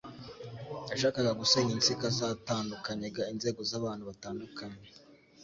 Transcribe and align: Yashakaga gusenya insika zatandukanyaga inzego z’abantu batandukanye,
Yashakaga 0.91 1.31
gusenya 1.41 1.71
insika 1.77 2.05
zatandukanyaga 2.17 3.21
inzego 3.33 3.59
z’abantu 3.69 4.03
batandukanye, 4.09 4.79